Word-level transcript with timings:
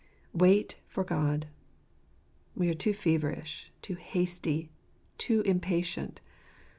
Wait 0.33 0.79
for 0.87 1.03
God 1.03 1.45
/ 1.99 2.55
We 2.55 2.69
are 2.69 2.73
too 2.73 2.91
feverish, 2.91 3.69
too 3.83 3.93
hasty, 3.93 4.71
too 5.19 5.41
impatient. 5.41 6.21